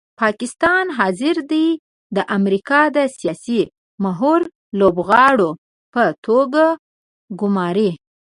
[0.21, 1.67] پاکستان حاضر دی
[2.15, 3.61] د امریکا د سیاسي
[4.03, 4.47] مهرو
[4.79, 5.49] لوبغاړو
[5.93, 6.65] په توګه
[7.39, 7.91] ګوماري.